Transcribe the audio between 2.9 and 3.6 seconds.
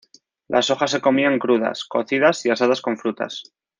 frutas.